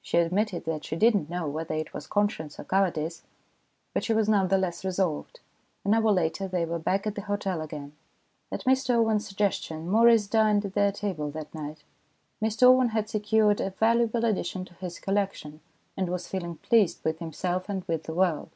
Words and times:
She 0.00 0.16
admitted 0.16 0.64
that 0.64 0.86
she 0.86 0.96
did 0.96 1.14
not 1.14 1.28
know 1.28 1.46
whether 1.46 1.74
it 1.74 1.92
was 1.92 2.06
conscience 2.06 2.58
or 2.58 2.64
cowardice, 2.64 3.24
but 3.92 4.02
she 4.02 4.14
was 4.14 4.26
none 4.26 4.48
the 4.48 4.56
less 4.56 4.82
resolved. 4.82 5.40
An 5.84 5.92
hour 5.92 6.10
later 6.10 6.48
they 6.48 6.64
were 6.64 6.78
back 6.78 7.06
at 7.06 7.16
the 7.16 7.20
hotel 7.28 7.60
again. 7.60 7.92
At 8.50 8.64
Mr 8.64 8.94
Owen's 8.94 9.28
suggestion, 9.28 9.86
Maurice 9.90 10.26
dined 10.26 10.64
at 10.64 10.72
their 10.72 10.90
table 10.90 11.30
that 11.32 11.54
night. 11.54 11.82
Mr 12.42 12.62
Owen 12.62 12.88
had 12.88 13.10
secured 13.10 13.60
a 13.60 13.68
valuable 13.68 14.24
addition 14.24 14.64
to 14.64 14.72
his 14.76 14.98
collection, 14.98 15.60
and 15.98 16.08
was 16.08 16.28
feeling 16.28 16.56
pleased 16.56 17.04
with 17.04 17.18
himself 17.18 17.68
and 17.68 17.84
with 17.84 18.04
the 18.04 18.14
world. 18.14 18.48